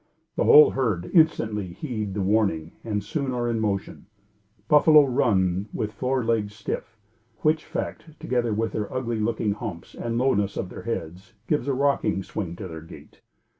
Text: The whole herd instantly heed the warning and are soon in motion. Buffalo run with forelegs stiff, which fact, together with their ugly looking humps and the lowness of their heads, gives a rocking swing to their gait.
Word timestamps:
The 0.35 0.45
whole 0.45 0.71
herd 0.71 1.11
instantly 1.13 1.73
heed 1.73 2.15
the 2.15 2.23
warning 2.23 2.71
and 2.83 3.03
are 3.03 3.05
soon 3.05 3.35
in 3.47 3.59
motion. 3.59 4.07
Buffalo 4.67 5.05
run 5.05 5.69
with 5.73 5.93
forelegs 5.93 6.55
stiff, 6.55 6.97
which 7.41 7.65
fact, 7.65 8.19
together 8.19 8.51
with 8.51 8.71
their 8.71 8.91
ugly 8.91 9.19
looking 9.19 9.51
humps 9.51 9.93
and 9.93 10.19
the 10.19 10.23
lowness 10.23 10.57
of 10.57 10.69
their 10.69 10.81
heads, 10.81 11.35
gives 11.45 11.67
a 11.67 11.75
rocking 11.75 12.23
swing 12.23 12.55
to 12.55 12.67
their 12.67 12.81
gait. 12.81 13.21